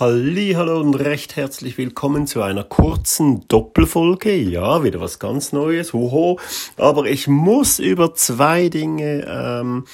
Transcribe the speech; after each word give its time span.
Hallo 0.00 0.80
und 0.80 0.94
recht 0.94 1.36
herzlich 1.36 1.76
willkommen 1.76 2.26
zu 2.26 2.40
einer 2.40 2.64
kurzen 2.64 3.46
Doppelfolge. 3.48 4.34
Ja, 4.34 4.82
wieder 4.82 4.98
was 4.98 5.18
ganz 5.18 5.52
Neues. 5.52 5.92
Hoho. 5.92 6.40
Aber 6.78 7.04
ich 7.04 7.28
muss 7.28 7.78
über 7.78 8.14
zwei 8.14 8.70
Dinge 8.70 9.26
ähm, 9.28 9.84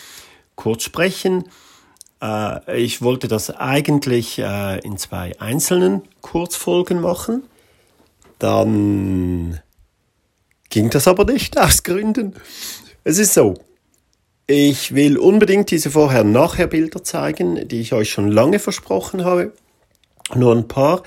kurz 0.55 0.85
sprechen. 0.85 1.49
Äh, 2.23 2.81
ich 2.85 3.03
wollte 3.03 3.27
das 3.27 3.51
eigentlich 3.51 4.39
äh, 4.39 4.79
in 4.79 4.97
zwei 4.97 5.33
einzelnen 5.41 6.03
Kurzfolgen 6.21 7.01
machen. 7.01 7.43
Dann 8.39 9.59
ging 10.71 10.89
das 10.89 11.09
aber 11.09 11.25
nicht 11.25 11.59
aus 11.61 11.83
Gründen. 11.83 12.35
Es 13.03 13.19
ist 13.19 13.35
so. 13.35 13.55
Ich 14.47 14.95
will 14.95 15.19
unbedingt 15.19 15.73
diese 15.73 15.91
Vorher-Nachher-Bilder 15.91 17.03
zeigen, 17.03 17.67
die 17.67 17.81
ich 17.81 17.93
euch 17.93 18.11
schon 18.11 18.31
lange 18.31 18.61
versprochen 18.61 19.25
habe. 19.25 19.53
Nur 20.35 20.55
ein 20.55 20.69
paar. 20.69 21.03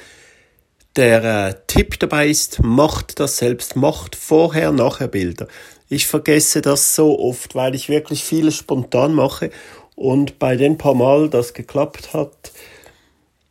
Der 0.96 1.24
äh, 1.24 1.56
Tipp 1.68 2.00
dabei 2.00 2.28
ist, 2.28 2.64
macht 2.64 3.20
das 3.20 3.38
selbst, 3.38 3.76
macht 3.76 4.16
vorher, 4.16 4.72
nachher 4.72 5.08
Bilder. 5.08 5.48
Ich 5.88 6.08
vergesse 6.08 6.62
das 6.62 6.96
so 6.96 7.20
oft, 7.20 7.56
weil 7.56 7.76
ich 7.76 7.90
wirklich 7.90 8.24
vieles 8.24 8.56
spontan 8.56 9.14
mache 9.14 9.52
und 9.96 10.40
bei 10.40 10.56
den 10.56 10.78
paar 10.78 10.94
Mal 10.94 11.30
das 11.30 11.54
geklappt 11.54 12.14
hat, 12.14 12.52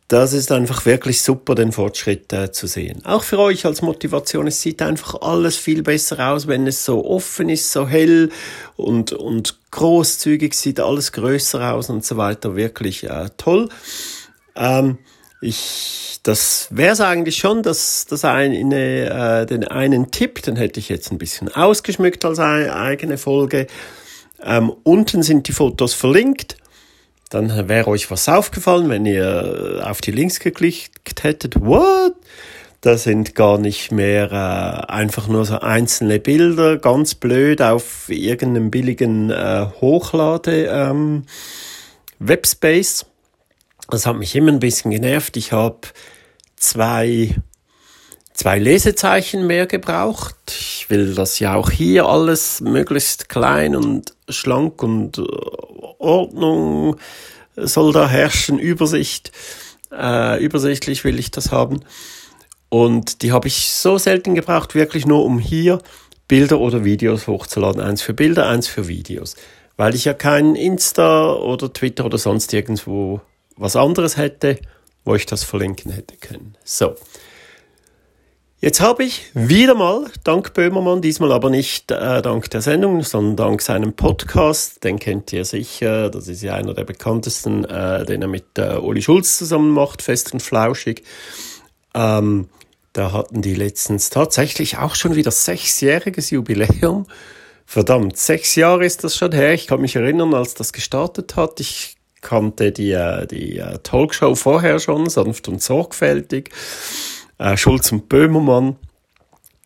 das 0.09 0.33
ist 0.33 0.51
einfach 0.51 0.87
wirklich 0.87 1.21
super, 1.21 1.53
den 1.53 1.71
Fortschritt 1.71 2.33
äh, 2.33 2.51
zu 2.51 2.65
sehen. 2.65 3.05
Auch 3.05 3.21
für 3.21 3.37
euch 3.37 3.65
als 3.65 3.83
Motivation, 3.83 4.47
es 4.47 4.59
sieht 4.59 4.81
einfach 4.81 5.21
alles 5.21 5.55
viel 5.55 5.83
besser 5.83 6.31
aus, 6.31 6.47
wenn 6.47 6.65
es 6.65 6.83
so 6.83 7.05
offen 7.05 7.47
ist, 7.47 7.71
so 7.71 7.87
hell 7.87 8.31
und, 8.75 9.13
und 9.13 9.59
großzügig, 9.69 10.55
sieht 10.55 10.79
alles 10.79 11.11
größer 11.11 11.73
aus 11.73 11.91
und 11.91 12.03
so 12.03 12.17
weiter. 12.17 12.55
Wirklich 12.55 13.03
äh, 13.03 13.29
toll. 13.37 13.69
Ähm, 14.55 14.97
ich, 15.41 16.19
das 16.23 16.67
wäre 16.69 17.07
eigentlich 17.07 17.37
schon, 17.37 17.63
dass 17.63 18.05
das 18.05 18.25
eine, 18.25 19.41
äh, 19.41 19.45
den 19.45 19.63
einen 19.65 20.11
Tipp, 20.11 20.41
den 20.41 20.55
hätte 20.55 20.79
ich 20.79 20.89
jetzt 20.89 21.11
ein 21.11 21.17
bisschen 21.17 21.53
ausgeschmückt 21.53 22.25
als 22.25 22.39
eine 22.39 22.75
eigene 22.75 23.17
Folge. 23.17 23.67
Ähm, 24.41 24.71
unten 24.83 25.23
sind 25.23 25.47
die 25.47 25.53
Fotos 25.53 25.93
verlinkt. 25.93 26.57
Dann 27.29 27.69
wäre 27.69 27.89
euch 27.89 28.09
was 28.09 28.27
aufgefallen, 28.27 28.89
wenn 28.89 29.05
ihr 29.05 29.81
auf 29.85 30.01
die 30.01 30.11
Links 30.11 30.39
geklickt 30.39 31.23
hättet. 31.23 31.61
What? 31.61 32.15
Da 32.81 32.97
sind 32.97 33.35
gar 33.35 33.57
nicht 33.57 33.91
mehr 33.91 34.31
äh, 34.31 34.91
einfach 34.91 35.27
nur 35.27 35.43
so 35.45 35.59
einzelne 35.59 36.19
Bilder, 36.19 36.77
ganz 36.77 37.13
blöd 37.13 37.61
auf 37.61 38.07
irgendeinem 38.07 38.71
billigen 38.71 39.29
äh, 39.29 39.67
Hochlade 39.81 40.65
ähm, 40.65 41.25
Webspace. 42.19 43.05
Das 43.89 44.05
hat 44.05 44.17
mich 44.17 44.35
immer 44.35 44.51
ein 44.51 44.59
bisschen 44.59 44.91
genervt. 44.91 45.35
Ich 45.37 45.51
habe 45.51 45.79
zwei, 46.55 47.35
zwei 48.33 48.59
Lesezeichen 48.59 49.47
mehr 49.47 49.65
gebraucht. 49.65 50.35
Ich 50.47 50.89
will 50.89 51.15
das 51.15 51.39
ja 51.39 51.55
auch 51.55 51.71
hier 51.71 52.05
alles 52.05 52.61
möglichst 52.61 53.29
klein 53.29 53.75
und 53.75 54.13
schlank 54.27 54.83
und 54.83 55.17
äh, 55.17 55.23
Ordnung 55.97 56.97
soll 57.55 57.91
da 57.91 58.07
herrschen, 58.07 58.59
Übersicht. 58.59 59.31
Äh, 59.91 60.43
übersichtlich 60.43 61.03
will 61.03 61.17
ich 61.17 61.31
das 61.31 61.51
haben. 61.51 61.81
Und 62.69 63.23
die 63.23 63.31
habe 63.31 63.47
ich 63.47 63.69
so 63.69 63.97
selten 63.97 64.35
gebraucht, 64.35 64.75
wirklich 64.75 65.07
nur 65.07 65.25
um 65.25 65.39
hier 65.39 65.79
Bilder 66.27 66.59
oder 66.59 66.85
Videos 66.85 67.25
hochzuladen. 67.25 67.81
Eins 67.81 68.03
für 68.03 68.13
Bilder, 68.13 68.47
eins 68.47 68.67
für 68.67 68.87
Videos. 68.87 69.35
Weil 69.77 69.95
ich 69.95 70.05
ja 70.05 70.13
kein 70.13 70.55
Insta 70.55 71.33
oder 71.33 71.73
Twitter 71.73 72.05
oder 72.05 72.19
sonst 72.19 72.53
irgendwo 72.53 73.21
was 73.59 73.75
anderes 73.75 74.17
hätte, 74.17 74.57
wo 75.05 75.15
ich 75.15 75.25
das 75.25 75.43
verlinken 75.43 75.91
hätte 75.91 76.15
können. 76.17 76.55
So. 76.63 76.95
Jetzt 78.61 78.81
habe 78.81 79.05
ich 79.05 79.31
wieder 79.33 79.73
mal, 79.73 80.05
dank 80.25 80.53
Böhmermann, 80.53 81.01
diesmal 81.01 81.31
aber 81.31 81.49
nicht 81.49 81.91
äh, 81.91 82.21
dank 82.21 82.49
der 82.49 82.61
Sendung, 82.61 83.01
sondern 83.03 83.37
dank 83.37 83.61
seinem 83.61 83.93
Podcast, 83.93 84.83
den 84.83 84.99
kennt 84.99 85.31
ihr 85.31 85.45
sicher, 85.45 86.09
das 86.09 86.27
ist 86.27 86.41
ja 86.41 86.55
einer 86.55 86.73
der 86.73 86.83
bekanntesten, 86.83 87.63
äh, 87.63 88.05
den 88.05 88.21
er 88.21 88.27
mit 88.27 88.57
äh, 88.57 88.75
Uli 88.75 89.01
Schulz 89.01 89.37
zusammen 89.37 89.71
macht, 89.71 90.01
fest 90.01 90.33
und 90.33 90.41
flauschig. 90.41 91.03
Ähm, 91.93 92.49
da 92.91 93.13
hatten 93.13 93.41
die 93.41 93.55
letztens 93.55 94.09
tatsächlich 94.09 94.77
auch 94.77 94.95
schon 94.95 95.15
wieder 95.15 95.31
sechsjähriges 95.31 96.29
Jubiläum. 96.31 97.07
Verdammt, 97.65 98.17
sechs 98.17 98.55
Jahre 98.55 98.85
ist 98.85 99.05
das 99.05 99.15
schon 99.15 99.31
her. 99.31 99.53
Ich 99.53 99.67
kann 99.67 99.79
mich 99.79 99.95
erinnern, 99.95 100.33
als 100.33 100.53
das 100.53 100.73
gestartet 100.73 101.37
hat. 101.37 101.61
Ich 101.61 101.98
kannte 102.21 102.71
die, 102.71 102.91
äh, 102.91 103.25
die 103.25 103.57
äh, 103.57 103.79
Talkshow 103.83 104.35
vorher 104.35 104.79
schon, 104.79 105.09
sanft 105.09 105.47
und 105.47 105.61
sorgfältig. 105.61 106.49
Äh, 107.37 107.57
Schulz 107.57 107.91
und 107.91 108.09
Böhmermann 108.09 108.75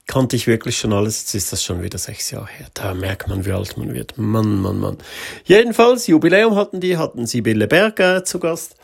kannte 0.07 0.35
ich 0.35 0.47
wirklich 0.47 0.77
schon 0.77 0.93
alles. 0.93 1.21
Jetzt 1.21 1.35
ist 1.35 1.53
das 1.53 1.63
schon 1.63 1.81
wieder 1.81 1.97
sechs 1.97 2.31
Jahre 2.31 2.47
her. 2.47 2.67
Da 2.73 2.93
merkt 2.93 3.27
man, 3.27 3.45
wie 3.45 3.51
alt 3.51 3.77
man 3.77 3.93
wird. 3.93 4.17
Mann, 4.17 4.61
Mann, 4.61 4.79
Mann. 4.79 4.97
Jedenfalls, 5.45 6.07
Jubiläum 6.07 6.55
hatten 6.55 6.79
die, 6.79 6.97
hatten 6.97 7.25
Sibylle 7.25 7.67
Berger 7.67 8.23
zu 8.23 8.39
Gast. 8.39 8.75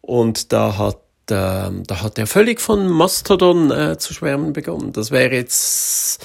Und 0.00 0.52
da 0.52 0.76
hat, 0.76 1.00
äh, 1.30 1.70
da 1.86 2.02
hat 2.02 2.18
er 2.18 2.26
völlig 2.26 2.60
von 2.60 2.88
Mastodon 2.88 3.70
äh, 3.70 3.98
zu 3.98 4.14
schwärmen 4.14 4.52
begonnen. 4.52 4.92
Das 4.92 5.10
wäre 5.10 5.34
jetzt 5.34 6.24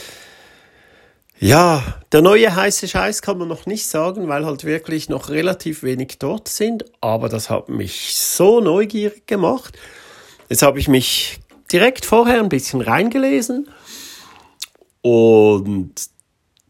ja, 1.39 1.81
der 2.11 2.22
neue 2.22 2.53
heiße 2.53 2.88
Scheiß 2.88 3.22
kann 3.22 3.38
man 3.38 3.47
noch 3.47 3.66
nicht 3.66 3.88
sagen, 3.88 4.27
weil 4.27 4.45
halt 4.45 4.66
wirklich 4.66 5.07
noch 5.07 5.29
relativ 5.29 5.83
wenig 5.83 6.17
dort 6.19 6.50
sind. 6.50 6.83
Aber 7.00 7.29
das 7.29 7.50
hat 7.50 7.69
mich 7.69 8.16
so 8.16 8.59
neugierig 8.59 9.25
gemacht. 9.25 9.77
Jetzt 10.50 10.63
habe 10.63 10.79
ich 10.79 10.89
mich 10.89 11.39
direkt 11.72 12.05
vorher 12.05 12.39
ein 12.39 12.50
bisschen 12.50 12.81
reingelesen 12.81 13.69
und 15.01 15.94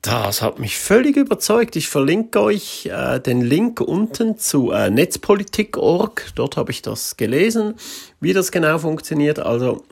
das 0.01 0.41
hat 0.41 0.59
mich 0.59 0.77
völlig 0.77 1.17
überzeugt. 1.17 1.75
Ich 1.75 1.89
verlinke 1.89 2.39
euch 2.39 2.85
äh, 2.85 3.19
den 3.19 3.41
Link 3.41 3.81
unten 3.81 4.37
zu 4.37 4.71
äh, 4.71 4.89
netzpolitik.org. 4.89 6.31
Dort 6.35 6.57
habe 6.57 6.71
ich 6.71 6.81
das 6.81 7.17
gelesen, 7.17 7.75
wie 8.21 8.33
das 8.33 8.51
genau 8.51 8.77
funktioniert. 8.77 9.39
Also 9.39 9.83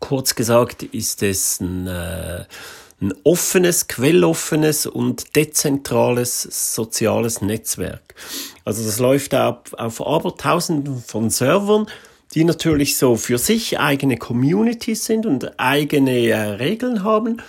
kurz 0.00 0.34
gesagt 0.34 0.82
ist 0.82 1.22
es 1.22 1.60
ein 1.60 1.86
äh, 1.86 2.44
ein 3.00 3.14
offenes, 3.22 3.86
quelloffenes 3.86 4.86
und 4.86 5.36
dezentrales 5.36 6.74
soziales 6.74 7.40
Netzwerk. 7.40 8.14
Also 8.64 8.84
das 8.84 8.98
läuft 8.98 9.34
auf, 9.34 9.72
auf 9.74 10.04
Abertausenden 10.04 11.02
von 11.06 11.30
Servern, 11.30 11.86
die 12.34 12.44
natürlich 12.44 12.96
so 12.96 13.16
für 13.16 13.38
sich 13.38 13.78
eigene 13.78 14.16
Communities 14.16 15.04
sind 15.04 15.26
und 15.26 15.58
eigene 15.60 16.26
äh, 16.26 16.34
Regeln 16.34 17.04
haben. 17.04 17.40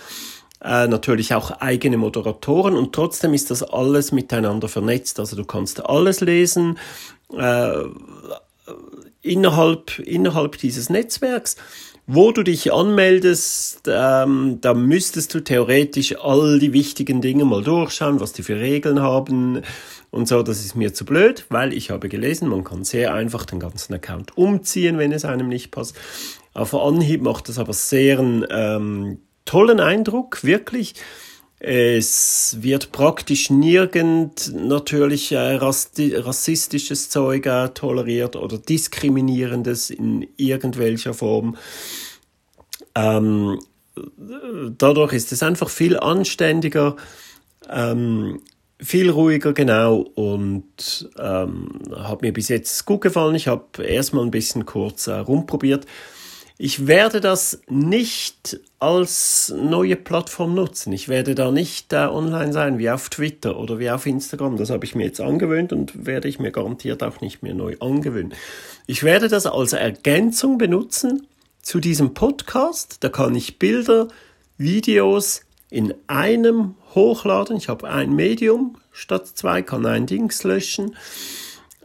Äh, 0.62 0.86
natürlich 0.86 1.34
auch 1.34 1.50
eigene 1.50 1.96
Moderatoren 1.96 2.76
und 2.76 2.94
trotzdem 2.94 3.34
ist 3.34 3.50
das 3.50 3.62
alles 3.62 4.12
miteinander 4.12 4.68
vernetzt. 4.68 5.18
Also 5.18 5.34
du 5.36 5.44
kannst 5.44 5.84
alles 5.84 6.20
lesen 6.20 6.78
äh, 7.36 7.72
innerhalb, 9.22 9.98
innerhalb 9.98 10.58
dieses 10.58 10.90
Netzwerks 10.90 11.56
wo 12.12 12.32
du 12.32 12.42
dich 12.42 12.72
anmeldest, 12.72 13.82
ähm, 13.86 14.58
da 14.60 14.74
müsstest 14.74 15.32
du 15.32 15.44
theoretisch 15.44 16.16
all 16.20 16.58
die 16.58 16.72
wichtigen 16.72 17.20
Dinge 17.20 17.44
mal 17.44 17.62
durchschauen, 17.62 18.18
was 18.18 18.32
die 18.32 18.42
für 18.42 18.58
Regeln 18.58 19.00
haben 19.00 19.62
und 20.10 20.26
so. 20.26 20.42
Das 20.42 20.58
ist 20.64 20.74
mir 20.74 20.92
zu 20.92 21.04
blöd, 21.04 21.46
weil 21.50 21.72
ich 21.72 21.90
habe 21.90 22.08
gelesen, 22.08 22.48
man 22.48 22.64
kann 22.64 22.82
sehr 22.82 23.14
einfach 23.14 23.44
den 23.44 23.60
ganzen 23.60 23.94
Account 23.94 24.36
umziehen, 24.36 24.98
wenn 24.98 25.12
es 25.12 25.24
einem 25.24 25.48
nicht 25.48 25.70
passt. 25.70 25.96
Auf 26.52 26.74
Anhieb 26.74 27.22
macht 27.22 27.48
das 27.48 27.58
aber 27.58 27.74
sehr 27.74 28.18
einen 28.18 28.44
ähm, 28.50 29.18
tollen 29.44 29.78
Eindruck, 29.78 30.42
wirklich. 30.42 30.94
Es 31.62 32.56
wird 32.60 32.90
praktisch 32.90 33.50
nirgend 33.50 34.50
natürlich 34.54 35.34
rassistisches 35.34 37.10
Zeug 37.10 37.46
toleriert 37.74 38.34
oder 38.34 38.56
diskriminierendes 38.56 39.90
in 39.90 40.26
irgendwelcher 40.38 41.12
Form. 41.12 41.58
Ähm, 42.94 43.60
dadurch 44.78 45.12
ist 45.12 45.32
es 45.32 45.42
einfach 45.42 45.68
viel 45.68 45.98
anständiger, 45.98 46.96
ähm, 47.68 48.40
viel 48.78 49.10
ruhiger, 49.10 49.52
genau, 49.52 49.98
und 50.14 51.10
ähm, 51.18 51.68
hat 51.94 52.22
mir 52.22 52.32
bis 52.32 52.48
jetzt 52.48 52.86
gut 52.86 53.02
gefallen. 53.02 53.34
Ich 53.34 53.48
habe 53.48 53.84
erstmal 53.84 54.24
ein 54.24 54.30
bisschen 54.30 54.64
kurz 54.64 55.08
äh, 55.08 55.12
rumprobiert. 55.12 55.84
Ich 56.62 56.86
werde 56.86 57.22
das 57.22 57.62
nicht 57.70 58.60
als 58.80 59.50
neue 59.56 59.96
Plattform 59.96 60.54
nutzen. 60.54 60.92
Ich 60.92 61.08
werde 61.08 61.34
da 61.34 61.50
nicht 61.50 61.94
äh, 61.94 62.04
online 62.04 62.52
sein 62.52 62.78
wie 62.78 62.90
auf 62.90 63.08
Twitter 63.08 63.58
oder 63.58 63.78
wie 63.78 63.88
auf 63.88 64.04
Instagram. 64.04 64.58
Das 64.58 64.68
habe 64.68 64.84
ich 64.84 64.94
mir 64.94 65.06
jetzt 65.06 65.22
angewöhnt 65.22 65.72
und 65.72 66.04
werde 66.04 66.28
ich 66.28 66.38
mir 66.38 66.50
garantiert 66.50 67.02
auch 67.02 67.22
nicht 67.22 67.42
mehr 67.42 67.54
neu 67.54 67.76
angewöhnen. 67.80 68.34
Ich 68.86 69.02
werde 69.04 69.28
das 69.28 69.46
als 69.46 69.72
Ergänzung 69.72 70.58
benutzen 70.58 71.26
zu 71.62 71.80
diesem 71.80 72.12
Podcast. 72.12 72.98
Da 73.00 73.08
kann 73.08 73.34
ich 73.34 73.58
Bilder, 73.58 74.08
Videos 74.58 75.40
in 75.70 75.94
einem 76.08 76.74
hochladen. 76.94 77.56
Ich 77.56 77.70
habe 77.70 77.88
ein 77.88 78.14
Medium 78.14 78.76
statt 78.92 79.26
zwei, 79.28 79.62
kann 79.62 79.86
ein 79.86 80.04
Dings 80.04 80.44
löschen, 80.44 80.94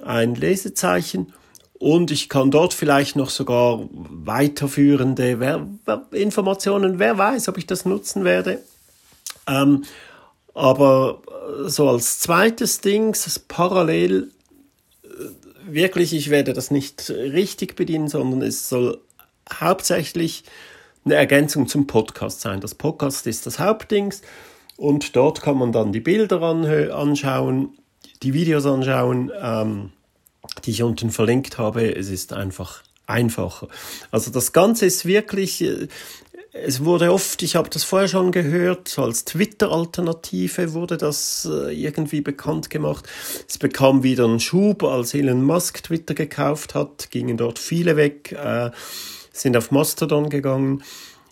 ein 0.03 0.35
Lesezeichen 0.35 1.31
Und 1.77 2.09
ich 2.11 2.29
kann 2.29 2.51
dort 2.51 2.73
vielleicht 2.73 3.15
noch 3.15 3.29
sogar 3.29 3.81
weiterführende 3.91 5.67
Informationen, 6.11 6.99
wer 6.99 7.17
weiß, 7.17 7.49
ob 7.49 7.57
ich 7.57 7.67
das 7.67 7.85
nutzen 7.85 8.23
werde. 8.23 8.61
Ähm, 9.47 9.83
aber 10.53 11.21
so 11.65 11.89
als 11.89 12.19
zweites 12.19 12.81
Ding, 12.81 13.15
parallel, 13.47 14.31
äh, 15.03 15.07
wirklich, 15.67 16.13
ich 16.13 16.29
werde 16.29 16.53
das 16.53 16.71
nicht 16.71 17.09
richtig 17.09 17.75
bedienen, 17.75 18.07
sondern 18.07 18.41
es 18.41 18.69
soll 18.69 19.01
hauptsächlich 19.51 20.43
eine 21.03 21.15
Ergänzung 21.15 21.67
zum 21.67 21.87
Podcast 21.87 22.41
sein. 22.41 22.61
Das 22.61 22.73
Podcast 22.73 23.27
ist 23.27 23.45
das 23.45 23.59
Hauptdings 23.59 24.21
und 24.77 25.15
dort 25.15 25.41
kann 25.41 25.57
man 25.57 25.71
dann 25.71 25.91
die 25.91 25.99
Bilder 25.99 26.41
anschauen, 26.41 27.77
die 28.23 28.33
Videos 28.33 28.65
anschauen, 28.65 29.31
ähm, 29.39 29.91
die 30.65 30.71
ich 30.71 30.83
unten 30.83 31.11
verlinkt 31.11 31.57
habe. 31.57 31.95
Es 31.95 32.09
ist 32.09 32.33
einfach 32.33 32.83
einfacher. 33.07 33.67
Also 34.11 34.31
das 34.31 34.53
Ganze 34.53 34.85
ist 34.85 35.05
wirklich, 35.05 35.61
äh, 35.61 35.87
es 36.53 36.85
wurde 36.85 37.11
oft, 37.11 37.43
ich 37.43 37.55
habe 37.55 37.69
das 37.69 37.83
vorher 37.83 38.07
schon 38.07 38.31
gehört, 38.31 38.97
als 38.97 39.25
Twitter-Alternative 39.25 40.73
wurde 40.73 40.97
das 40.97 41.47
äh, 41.51 41.73
irgendwie 41.73 42.21
bekannt 42.21 42.69
gemacht. 42.69 43.07
Es 43.47 43.57
bekam 43.57 44.03
wieder 44.03 44.23
einen 44.23 44.39
Schub, 44.39 44.83
als 44.83 45.13
Elon 45.13 45.43
Musk 45.43 45.83
Twitter 45.83 46.13
gekauft 46.13 46.73
hat, 46.73 47.11
gingen 47.11 47.35
dort 47.35 47.59
viele 47.59 47.97
weg, 47.97 48.31
äh, 48.31 48.71
sind 49.33 49.57
auf 49.57 49.71
Mastodon 49.71 50.29
gegangen. 50.29 50.83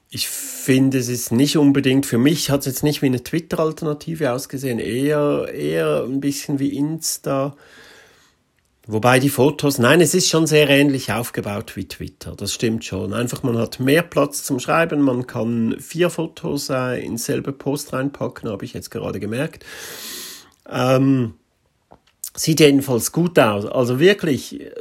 Ich 0.09 0.27
finde, 0.27 0.99
es 0.99 1.07
ist 1.07 1.31
nicht 1.31 1.57
unbedingt, 1.57 2.05
für 2.05 2.17
mich 2.17 2.51
hat 2.51 2.59
es 2.59 2.65
jetzt 2.65 2.83
nicht 2.83 3.01
wie 3.01 3.07
eine 3.07 3.23
Twitter-Alternative 3.23 4.31
ausgesehen, 4.33 4.77
eher, 4.79 5.47
eher 5.53 6.03
ein 6.03 6.19
bisschen 6.19 6.59
wie 6.59 6.75
Insta. 6.75 7.55
Wobei 8.85 9.19
die 9.19 9.29
Fotos, 9.29 9.77
nein, 9.77 10.01
es 10.01 10.13
ist 10.13 10.27
schon 10.27 10.45
sehr 10.45 10.69
ähnlich 10.69 11.09
aufgebaut 11.11 11.77
wie 11.77 11.87
Twitter, 11.87 12.35
das 12.35 12.53
stimmt 12.53 12.83
schon. 12.83 13.13
Einfach, 13.13 13.41
man 13.41 13.57
hat 13.57 13.79
mehr 13.79 14.03
Platz 14.03 14.43
zum 14.43 14.59
Schreiben, 14.59 14.99
man 14.99 15.25
kann 15.25 15.77
vier 15.79 16.09
Fotos 16.09 16.69
äh, 16.69 17.01
ins 17.01 17.23
selbe 17.23 17.53
Post 17.53 17.93
reinpacken, 17.93 18.49
habe 18.49 18.65
ich 18.65 18.73
jetzt 18.73 18.91
gerade 18.91 19.21
gemerkt. 19.21 19.63
Ähm, 20.69 21.35
sieht 22.35 22.59
jedenfalls 22.59 23.13
gut 23.13 23.39
aus. 23.39 23.65
Also 23.65 23.99
wirklich 24.01 24.59
äh, 24.59 24.71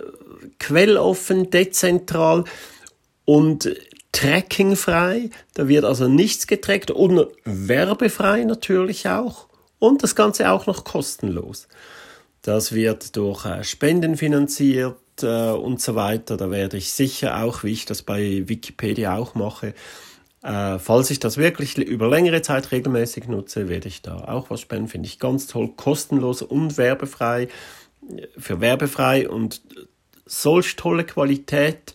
quelloffen, 0.59 1.51
dezentral 1.51 2.43
und 3.25 3.73
trackingfrei. 4.11 5.31
Da 5.55 5.69
wird 5.69 5.85
also 5.85 6.09
nichts 6.09 6.49
getrackt 6.49 6.91
und 6.91 7.29
werbefrei 7.45 8.43
natürlich 8.45 9.09
auch. 9.09 9.47
Und 9.79 10.03
das 10.03 10.17
Ganze 10.17 10.51
auch 10.51 10.67
noch 10.67 10.83
kostenlos. 10.85 11.69
Das 12.43 12.73
wird 12.73 13.17
durch 13.17 13.45
äh, 13.47 13.65
Spenden 13.65 14.17
finanziert 14.17 14.99
äh, 15.23 15.51
und 15.51 15.81
so 15.81 15.95
weiter. 15.95 16.37
Da 16.37 16.51
werde 16.51 16.77
ich 16.77 16.93
sicher 16.93 17.43
auch, 17.43 17.63
wie 17.63 17.73
ich 17.73 17.87
das 17.87 18.03
bei 18.03 18.43
Wikipedia 18.47 19.17
auch 19.17 19.35
mache, 19.35 19.75
äh, 20.43 20.81
falls 20.81 21.11
ich 21.11 21.21
das 21.21 21.37
wirklich 21.37 21.79
über 21.79 22.09
längere 22.09 22.43
Zeit 22.43 22.73
regelmäßig 22.73 23.29
nutze, 23.29 23.69
werde 23.69 23.89
ich 23.89 24.03
da 24.03 24.25
auch 24.25 24.51
was 24.51 24.61
spenden. 24.61 24.89
Finde 24.89 25.07
ich 25.07 25.21
ganz 25.21 25.47
toll, 25.47 25.73
kostenlos 25.77 26.43
und 26.43 26.77
werbefrei, 26.77 27.49
für 28.37 28.61
werbefrei 28.61 29.29
und 29.29 29.63
solch 30.27 30.75
tolle 30.75 31.05
Qualität, 31.05 31.95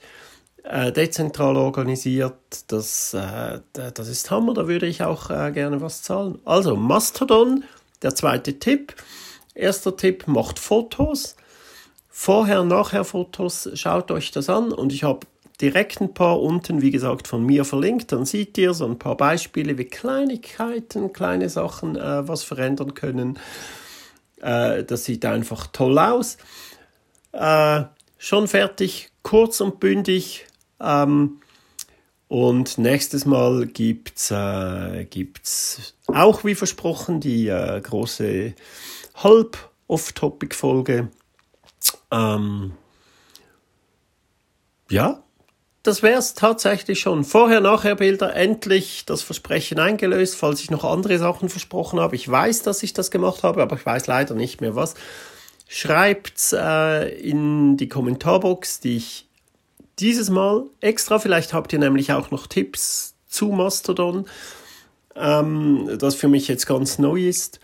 äh, 0.63 0.93
dezentral 0.93 1.57
organisiert. 1.57 2.35
Das, 2.67 3.13
äh, 3.13 3.59
das 3.73 4.07
ist 4.07 4.31
Hammer, 4.31 4.53
da 4.53 4.67
würde 4.67 4.85
ich 4.85 5.03
auch 5.03 5.29
äh, 5.29 5.51
gerne 5.51 5.81
was 5.81 6.03
zahlen. 6.03 6.39
Also 6.45 6.77
Mastodon, 6.77 7.65
der 8.01 8.15
zweite 8.15 8.59
Tipp. 8.59 8.95
Erster 9.57 9.97
Tipp, 9.97 10.27
macht 10.27 10.59
Fotos. 10.59 11.35
Vorher, 12.09 12.63
nachher 12.63 13.03
Fotos, 13.03 13.69
schaut 13.73 14.11
euch 14.11 14.31
das 14.31 14.49
an 14.49 14.71
und 14.71 14.93
ich 14.93 15.03
habe 15.03 15.25
direkt 15.59 15.99
ein 15.99 16.13
paar 16.13 16.39
unten, 16.39 16.83
wie 16.83 16.91
gesagt, 16.91 17.27
von 17.27 17.43
mir 17.43 17.65
verlinkt. 17.65 18.11
Dann 18.11 18.25
seht 18.25 18.57
ihr 18.59 18.75
so 18.75 18.85
ein 18.85 18.99
paar 18.99 19.17
Beispiele, 19.17 19.77
wie 19.79 19.85
Kleinigkeiten, 19.85 21.11
kleine 21.11 21.49
Sachen 21.49 21.95
äh, 21.95 22.27
was 22.27 22.43
verändern 22.43 22.93
können. 22.93 23.39
Äh, 24.41 24.83
das 24.83 25.05
sieht 25.05 25.25
einfach 25.25 25.67
toll 25.67 25.97
aus. 25.97 26.37
Äh, 27.31 27.83
schon 28.19 28.47
fertig, 28.47 29.09
kurz 29.23 29.59
und 29.59 29.79
bündig. 29.79 30.45
Ähm, 30.79 31.39
und 32.27 32.77
nächstes 32.77 33.25
Mal 33.25 33.65
gibt's 33.65 34.31
äh, 34.31 35.05
gibt's 35.09 35.95
auch 36.07 36.43
wie 36.43 36.55
versprochen 36.55 37.21
die 37.21 37.47
äh, 37.47 37.79
große 37.79 38.53
halb 39.17 39.57
Off-Topic-Folge. 39.87 41.09
Ähm, 42.11 42.73
ja, 44.89 45.23
das 45.83 46.03
wäre 46.03 46.19
es 46.19 46.33
tatsächlich 46.33 46.99
schon. 46.99 47.23
Vorher-Nachher-Bilder, 47.23 48.35
endlich 48.35 49.05
das 49.05 49.21
Versprechen 49.21 49.79
eingelöst, 49.79 50.35
falls 50.35 50.61
ich 50.61 50.69
noch 50.69 50.83
andere 50.83 51.17
Sachen 51.17 51.47
versprochen 51.47 51.99
habe. 51.99 52.15
Ich 52.15 52.29
weiß, 52.29 52.63
dass 52.63 52.83
ich 52.83 52.93
das 52.93 53.09
gemacht 53.09 53.43
habe, 53.43 53.61
aber 53.61 53.77
ich 53.77 53.85
weiß 53.85 54.07
leider 54.07 54.35
nicht 54.35 54.59
mehr 54.59 54.75
was. 54.75 54.95
Schreibt's 55.69 56.53
äh, 56.53 57.07
in 57.19 57.77
die 57.77 57.87
Kommentarbox, 57.87 58.81
die 58.81 58.97
ich 58.97 59.27
dieses 59.99 60.29
Mal 60.29 60.65
extra, 60.79 61.19
vielleicht 61.19 61.53
habt 61.53 61.73
ihr 61.73 61.79
nämlich 61.79 62.11
auch 62.11 62.31
noch 62.31 62.47
Tipps 62.47 63.15
zu 63.27 63.47
Mastodon, 63.47 64.25
ähm, 65.15 65.97
das 65.99 66.15
für 66.15 66.27
mich 66.27 66.47
jetzt 66.47 66.67
ganz 66.67 66.99
neu 66.99 67.27
ist. 67.27 67.59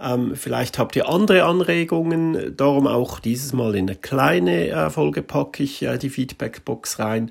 Ähm, 0.00 0.34
vielleicht 0.36 0.78
habt 0.78 0.96
ihr 0.96 1.08
andere 1.08 1.44
Anregungen, 1.44 2.56
darum 2.56 2.86
auch 2.86 3.20
dieses 3.20 3.52
Mal 3.52 3.74
in 3.74 3.88
eine 3.88 3.96
kleine 3.96 4.68
äh, 4.68 4.90
Folge 4.90 5.22
packe 5.22 5.62
ich 5.62 5.82
äh, 5.82 5.98
die 5.98 6.10
Feedbackbox 6.10 6.98
rein. 6.98 7.30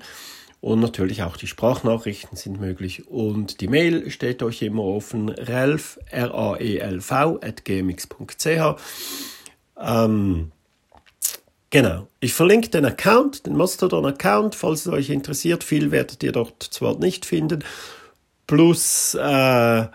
Und 0.62 0.78
natürlich 0.78 1.24
auch 1.24 1.36
die 1.36 1.48
Sprachnachrichten 1.48 2.36
sind 2.36 2.60
möglich. 2.60 3.08
Und 3.08 3.60
die 3.60 3.66
Mail 3.66 4.08
steht 4.10 4.44
euch 4.44 4.62
immer 4.62 4.84
offen, 4.84 5.28
relf, 5.28 5.98
R-A-E-L-V, 6.10 7.40
at 7.42 7.64
gmx.ch. 7.64 8.76
Ähm, 9.76 10.52
genau. 11.70 12.06
Ich 12.20 12.32
verlinke 12.32 12.68
den 12.68 12.84
Account, 12.84 13.44
den 13.44 13.56
Mastodon-Account, 13.56 14.54
falls 14.54 14.86
es 14.86 14.92
euch 14.92 15.10
interessiert. 15.10 15.64
Viel 15.64 15.90
werdet 15.90 16.22
ihr 16.22 16.30
dort 16.30 16.62
zwar 16.62 16.96
nicht 16.96 17.26
finden. 17.26 17.64
Plus, 18.46 19.16
äh, 19.20 19.80
äh 19.80 19.88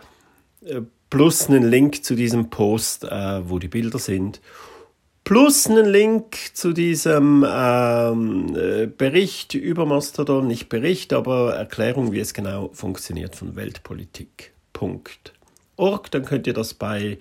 plus 1.10 1.50
einen 1.50 1.70
Link 1.70 2.04
zu 2.04 2.16
diesem 2.16 2.50
Post, 2.50 3.06
äh, 3.06 3.50
wo 3.50 3.60
die 3.60 3.68
Bilder 3.68 4.00
sind, 4.00 4.42
plus 5.24 5.68
einen 5.68 5.86
Link 5.86 6.36
zu 6.54 6.74
diesem 6.74 7.46
ähm, 7.48 8.56
äh, 8.56 8.88
Bericht 8.88 9.54
über 9.54 9.86
Mastodon, 9.86 10.48
nicht 10.48 10.70
Bericht, 10.70 11.14
aber 11.14 11.54
Erklärung, 11.54 12.14
wie 12.14 12.20
es 12.20 12.34
genau 12.34 12.72
funktioniert 12.74 13.36
von 13.36 13.56
Weltpolitik.org. 13.56 16.12
Dann 16.12 16.26
könnt 16.26 16.48
ihr 16.48 16.54
das 16.54 16.74
bei 16.74 17.20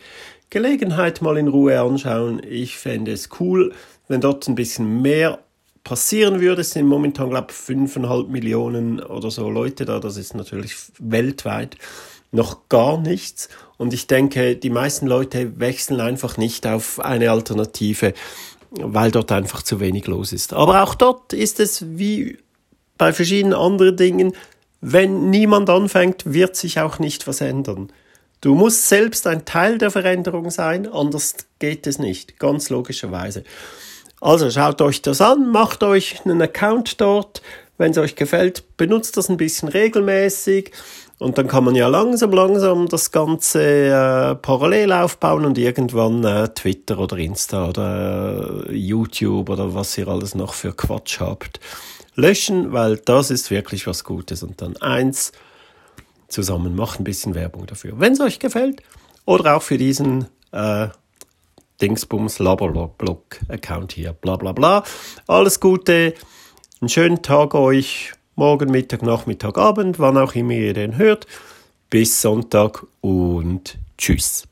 Gelegenheit 0.50 1.20
mal 1.20 1.36
in 1.36 1.48
Ruhe 1.48 1.80
anschauen. 1.80 2.40
Ich 2.48 2.76
fände 2.76 3.10
es 3.10 3.28
cool, 3.40 3.74
wenn 4.06 4.20
dort 4.20 4.46
ein 4.46 4.54
bisschen 4.54 5.02
mehr 5.02 5.40
passieren 5.82 6.40
würde. 6.40 6.60
Es 6.60 6.70
sind 6.70 6.86
momentan, 6.86 7.30
glaube 7.30 7.48
ich, 7.50 7.56
5,5 7.56 8.28
Millionen 8.28 9.00
oder 9.00 9.32
so 9.32 9.50
Leute 9.50 9.84
da. 9.84 9.98
Das 9.98 10.16
ist 10.16 10.34
natürlich 10.34 10.76
weltweit 10.98 11.76
noch 12.32 12.68
gar 12.68 12.98
nichts. 12.98 13.48
Und 13.76 13.92
ich 13.92 14.06
denke, 14.06 14.56
die 14.56 14.70
meisten 14.70 15.06
Leute 15.06 15.58
wechseln 15.58 16.00
einfach 16.00 16.36
nicht 16.36 16.66
auf 16.66 17.00
eine 17.00 17.30
Alternative, 17.30 18.14
weil 18.70 19.10
dort 19.10 19.32
einfach 19.32 19.62
zu 19.62 19.80
wenig 19.80 20.06
los 20.06 20.32
ist. 20.32 20.52
Aber 20.52 20.82
auch 20.82 20.94
dort 20.94 21.32
ist 21.32 21.60
es 21.60 21.84
wie 21.98 22.38
bei 22.98 23.12
verschiedenen 23.12 23.54
anderen 23.54 23.96
Dingen, 23.96 24.32
wenn 24.80 25.30
niemand 25.30 25.68
anfängt, 25.70 26.32
wird 26.32 26.56
sich 26.56 26.80
auch 26.80 26.98
nicht 26.98 27.26
was 27.26 27.40
ändern. 27.40 27.90
Du 28.40 28.54
musst 28.54 28.88
selbst 28.88 29.26
ein 29.26 29.44
Teil 29.44 29.78
der 29.78 29.90
Veränderung 29.90 30.50
sein, 30.50 30.86
anders 30.86 31.34
geht 31.58 31.86
es 31.86 31.98
nicht, 31.98 32.38
ganz 32.38 32.70
logischerweise. 32.70 33.44
Also 34.20 34.50
schaut 34.50 34.80
euch 34.82 35.02
das 35.02 35.20
an, 35.20 35.50
macht 35.50 35.82
euch 35.82 36.20
einen 36.24 36.40
Account 36.42 37.00
dort, 37.00 37.42
wenn 37.78 37.90
es 37.90 37.98
euch 37.98 38.14
gefällt, 38.14 38.76
benutzt 38.76 39.16
das 39.16 39.28
ein 39.28 39.36
bisschen 39.36 39.68
regelmäßig. 39.68 40.72
Und 41.18 41.38
dann 41.38 41.46
kann 41.48 41.64
man 41.64 41.74
ja 41.74 41.88
langsam, 41.88 42.32
langsam 42.32 42.88
das 42.88 43.10
Ganze 43.10 43.62
äh, 43.62 44.34
parallel 44.34 44.92
aufbauen 44.92 45.46
und 45.46 45.56
irgendwann 45.56 46.22
äh, 46.24 46.48
Twitter 46.48 46.98
oder 46.98 47.16
Insta 47.16 47.68
oder 47.68 48.66
äh, 48.68 48.74
YouTube 48.74 49.48
oder 49.48 49.74
was 49.74 49.96
ihr 49.96 50.08
alles 50.08 50.34
noch 50.34 50.52
für 50.52 50.74
Quatsch 50.74 51.20
habt, 51.20 51.58
löschen, 52.16 52.72
weil 52.72 52.98
das 52.98 53.30
ist 53.30 53.50
wirklich 53.50 53.86
was 53.86 54.04
Gutes. 54.04 54.42
Und 54.42 54.60
dann 54.60 54.76
eins 54.76 55.32
zusammen, 56.28 56.76
macht 56.76 57.00
ein 57.00 57.04
bisschen 57.04 57.34
Werbung 57.34 57.66
dafür. 57.66 57.94
Wenn 57.98 58.12
es 58.12 58.20
euch 58.20 58.38
gefällt 58.38 58.82
oder 59.24 59.56
auch 59.56 59.62
für 59.62 59.78
diesen 59.78 60.26
äh, 60.52 60.88
Dingsbums 61.80 62.38
Laberblog 62.40 63.40
Account 63.48 63.92
hier, 63.92 64.12
bla 64.12 64.36
bla 64.36 64.52
bla. 64.52 64.84
Alles 65.26 65.60
Gute, 65.60 66.12
einen 66.80 66.88
schönen 66.90 67.22
Tag 67.22 67.54
euch 67.54 68.12
morgen, 68.36 68.70
Mittag, 68.70 69.02
Nachmittag, 69.02 69.56
Abend, 69.58 69.98
wann 69.98 70.18
auch 70.18 70.34
immer 70.34 70.52
ihr 70.52 70.74
den 70.74 70.98
hört. 70.98 71.26
Bis 71.88 72.20
Sonntag 72.20 72.86
und 73.00 73.78
tschüss. 73.96 74.46